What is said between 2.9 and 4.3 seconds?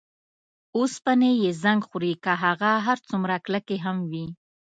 څومره کلکې هم وي.